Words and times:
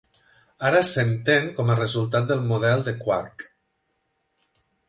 Ara 0.69 0.79
s'entén 0.91 1.51
com 1.59 1.69
a 1.73 1.77
resultat 1.81 2.27
del 2.33 2.43
model 2.53 2.87
de 2.91 2.97
quark. 3.05 3.49